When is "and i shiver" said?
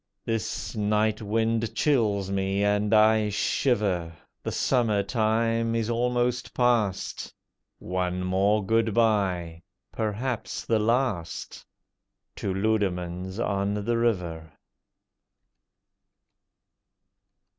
2.63-4.11